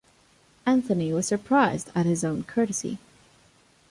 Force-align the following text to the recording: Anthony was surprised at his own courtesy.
Anthony 0.65 1.13
was 1.13 1.27
surprised 1.27 1.91
at 1.93 2.07
his 2.07 2.23
own 2.23 2.43
courtesy. 2.45 2.97